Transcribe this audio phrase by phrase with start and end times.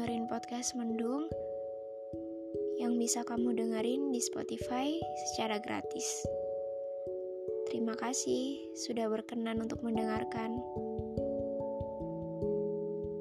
[0.00, 1.28] dengerin podcast Mendung
[2.80, 4.96] yang bisa kamu dengerin di Spotify
[5.28, 6.24] secara gratis.
[7.68, 10.56] Terima kasih sudah berkenan untuk mendengarkan.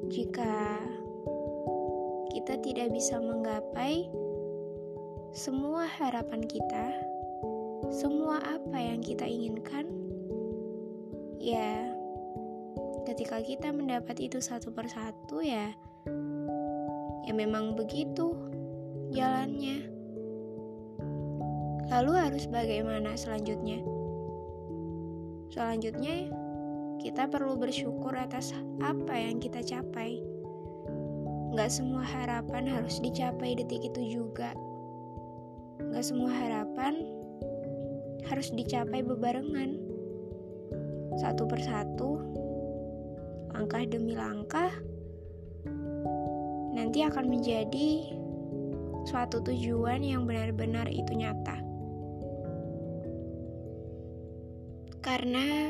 [0.08, 0.80] Jika
[2.32, 4.08] kita tidak bisa menggapai
[5.36, 6.96] semua harapan kita,
[7.92, 9.84] semua apa yang kita inginkan,
[11.44, 11.92] ya
[13.04, 15.76] ketika kita mendapat itu satu persatu ya
[17.26, 18.36] ya memang begitu
[19.12, 19.90] jalannya.
[21.90, 23.82] Lalu harus bagaimana selanjutnya?
[25.50, 26.30] Selanjutnya
[27.02, 30.22] kita perlu bersyukur atas apa yang kita capai.
[31.58, 34.54] Gak semua harapan harus dicapai detik itu juga.
[35.90, 37.02] Gak semua harapan
[38.30, 39.82] harus dicapai bebarengan.
[41.18, 42.22] Satu persatu
[43.50, 44.70] langkah demi langkah,
[46.90, 48.18] nanti akan menjadi
[49.06, 51.62] suatu tujuan yang benar-benar itu nyata.
[54.98, 55.70] Karena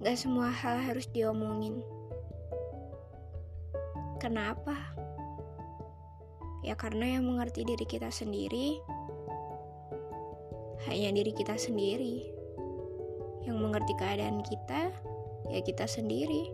[0.00, 1.84] gak semua hal harus diomongin.
[4.16, 4.80] Kenapa?
[6.64, 8.80] Ya karena yang mengerti diri kita sendiri
[10.88, 12.24] hanya diri kita sendiri.
[13.44, 14.88] Yang mengerti keadaan kita
[15.52, 16.48] ya kita sendiri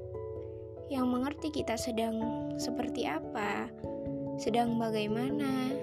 [0.86, 2.18] yang mengerti kita sedang
[2.62, 3.66] seperti apa,
[4.38, 5.74] sedang bagaimana,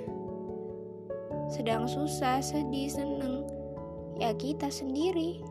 [1.52, 3.44] sedang susah, sedih, seneng,
[4.16, 5.44] ya kita sendiri.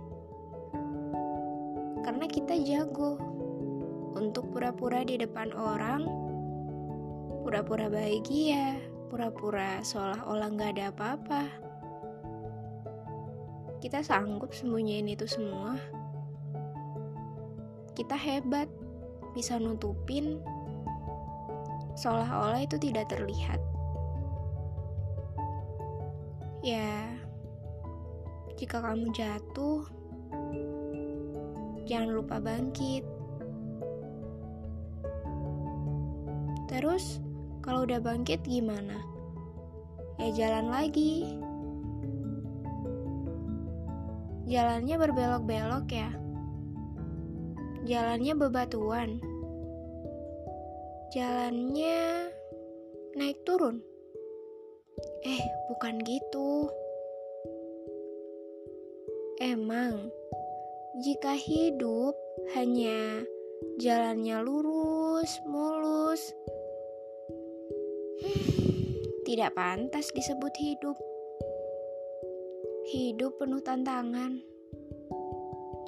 [2.03, 3.21] Karena kita jago
[4.17, 6.03] untuk pura-pura di depan orang,
[7.45, 8.81] pura-pura bahagia,
[9.13, 11.43] pura-pura seolah-olah gak ada apa-apa.
[13.85, 15.77] Kita sanggup sembunyiin itu semua.
[17.93, 18.71] Kita hebat
[19.33, 20.41] bisa nutupin
[21.97, 23.61] seolah-olah itu tidak terlihat.
[26.63, 27.19] Ya,
[28.55, 29.83] jika kamu jatuh,
[31.89, 33.03] jangan lupa bangkit.
[36.71, 37.19] Terus,
[37.61, 39.03] kalau udah bangkit gimana?
[40.23, 41.35] Ya jalan lagi.
[44.47, 46.11] Jalannya berbelok-belok ya
[47.83, 49.19] Jalannya bebatuan.
[51.13, 52.33] Jalannya
[53.21, 53.85] naik turun.
[55.21, 56.73] Eh, bukan gitu.
[59.37, 60.09] Emang,
[61.05, 62.17] jika hidup
[62.57, 63.29] hanya
[63.77, 66.33] jalannya lurus, mulus,
[69.29, 70.97] tidak pantas disebut hidup.
[72.89, 74.41] Hidup penuh tantangan.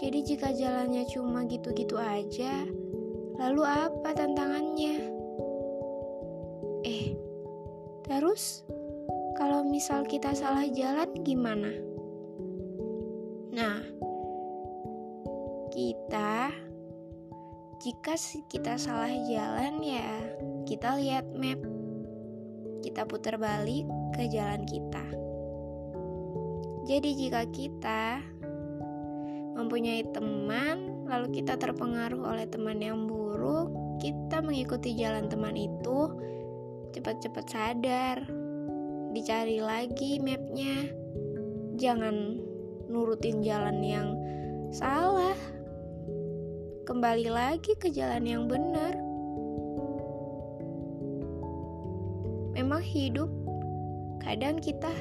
[0.04, 2.68] Jadi jika jalannya cuma gitu-gitu aja,
[3.40, 5.13] lalu apa tantangannya?
[8.04, 8.62] Terus
[9.34, 11.72] kalau misal kita salah jalan gimana?
[13.54, 13.80] Nah,
[15.72, 16.52] kita
[17.84, 18.14] jika
[18.48, 20.08] kita salah jalan ya
[20.64, 21.60] kita lihat map.
[22.80, 25.04] Kita putar balik ke jalan kita.
[26.84, 28.20] Jadi jika kita
[29.56, 33.72] mempunyai teman, lalu kita terpengaruh oleh teman yang buruk,
[34.04, 36.12] kita mengikuti jalan teman itu,
[36.94, 38.22] cepat-cepat sadar,
[39.10, 40.86] dicari lagi mapnya,
[41.74, 42.38] jangan
[42.86, 44.08] nurutin jalan yang
[44.70, 45.34] salah,
[46.86, 48.94] kembali lagi ke jalan yang benar.
[52.54, 53.28] Memang hidup,
[54.22, 54.94] kadang kita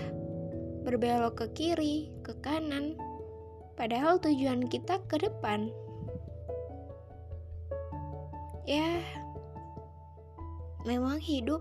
[0.81, 2.97] berbelok ke kiri, ke kanan,
[3.73, 5.73] Padahal tujuan kita ke depan.
[8.69, 9.01] Ya,
[10.87, 11.59] memang hidup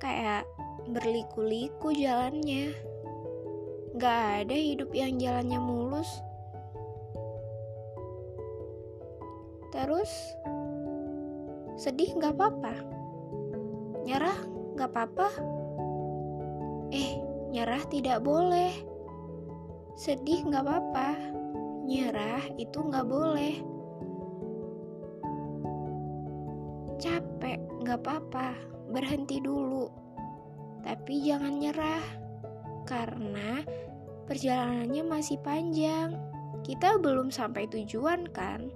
[0.00, 0.48] kayak
[0.88, 2.72] berliku-liku jalannya.
[3.96, 6.10] Gak ada hidup yang jalannya mulus.
[9.72, 10.12] Terus,
[11.80, 12.74] sedih gak apa-apa.
[14.04, 14.38] Nyerah
[14.76, 15.28] gak apa-apa.
[16.92, 17.18] Eh,
[17.50, 18.96] nyerah tidak boleh
[19.96, 21.16] sedih gak apa-apa,
[21.88, 23.64] nyerah itu gak boleh.
[27.00, 28.52] Capek gak apa-apa,
[28.90, 29.88] berhenti dulu.
[30.82, 32.04] Tapi jangan nyerah,
[32.86, 33.66] karena
[34.30, 36.14] perjalanannya masih panjang.
[36.62, 38.70] Kita belum sampai tujuan kan?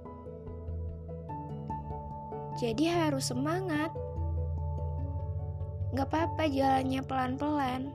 [2.59, 3.91] Jadi harus semangat.
[5.91, 7.91] Gak apa-apa jalannya pelan-pelan.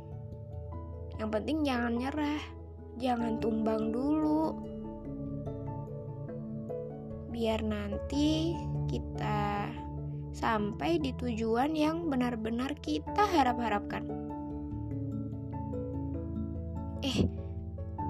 [1.16, 2.42] Yang penting jangan nyerah
[2.96, 4.56] jangan tumbang dulu.
[7.32, 8.56] Biar nanti
[8.88, 9.68] kita
[10.36, 14.04] sampai di tujuan yang benar-benar kita harap-harapkan.
[17.00, 17.24] Eh,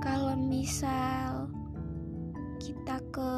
[0.03, 1.47] kalau misal
[2.59, 3.33] kita ke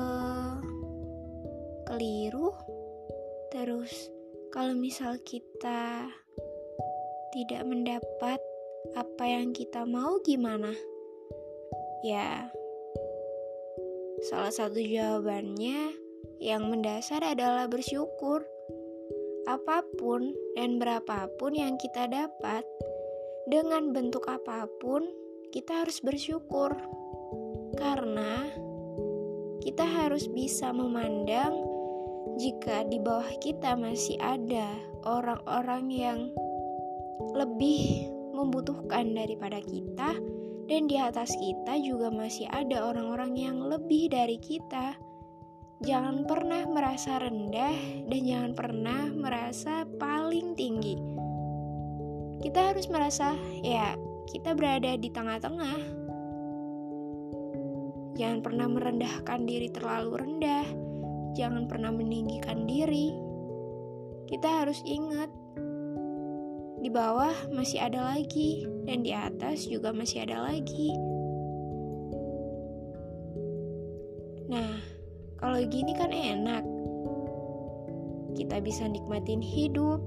[1.84, 2.56] keliru,
[3.52, 4.08] terus
[4.48, 6.08] kalau misal kita
[7.36, 8.40] tidak mendapat
[8.96, 10.72] apa yang kita mau, gimana?
[12.00, 12.48] Ya,
[14.32, 15.92] salah satu jawabannya
[16.40, 18.46] yang mendasar adalah bersyukur
[19.48, 22.60] apa pun dan berapapun yang kita dapat,
[23.48, 25.08] dengan bentuk apa pun,
[25.48, 26.76] kita harus bersyukur.
[27.80, 28.44] Karena
[29.64, 31.64] kita harus bisa memandang
[32.36, 34.76] jika di bawah kita masih ada
[35.08, 36.20] orang-orang yang
[37.32, 40.14] lebih membutuhkan daripada kita,
[40.68, 45.07] dan di atas kita juga masih ada orang-orang yang lebih dari kita
[45.78, 50.98] Jangan pernah merasa rendah dan jangan pernah merasa paling tinggi.
[52.42, 53.94] Kita harus merasa, ya,
[54.26, 55.78] kita berada di tengah-tengah.
[58.18, 60.66] Jangan pernah merendahkan diri terlalu rendah,
[61.38, 63.14] jangan pernah meninggikan diri.
[64.26, 65.30] Kita harus ingat,
[66.82, 71.17] di bawah masih ada lagi, dan di atas juga masih ada lagi.
[75.58, 76.62] Kalau gini kan enak.
[78.38, 79.98] Kita bisa nikmatin hidup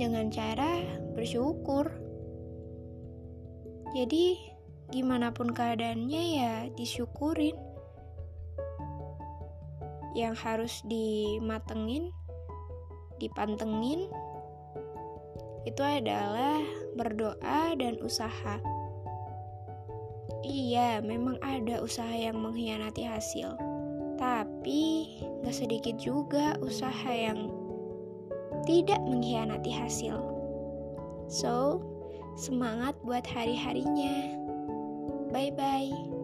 [0.00, 0.80] dengan cara
[1.12, 1.84] bersyukur.
[3.92, 4.40] Jadi,
[4.88, 7.60] gimana pun keadaannya ya disyukurin.
[10.16, 12.08] Yang harus dimatengin,
[13.20, 14.08] dipantengin,
[15.68, 16.64] itu adalah
[16.96, 18.64] berdoa dan usaha.
[20.40, 23.65] Iya, memang ada usaha yang mengkhianati hasil.
[24.16, 25.12] Tapi
[25.44, 27.52] gak sedikit juga usaha yang
[28.64, 30.16] tidak mengkhianati hasil.
[31.28, 31.84] So,
[32.34, 34.40] semangat buat hari-harinya.
[35.30, 36.15] Bye-bye.